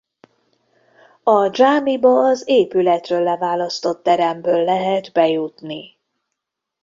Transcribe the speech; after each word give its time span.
A 1.23 1.49
dzsámiba 1.49 2.25
az 2.25 2.43
épületről 2.47 3.23
leválasztott 3.23 4.03
teremből 4.03 4.63
lehet 4.63 5.11
bejutni. 5.11 5.97